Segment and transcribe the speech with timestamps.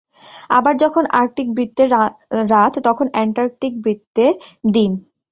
[0.49, 1.83] আবার যখন আর্কটিক বৃত্তে
[2.51, 4.25] রাত তখন অ্যান্টার্কটিক বৃত্তে
[4.71, 4.91] দিন।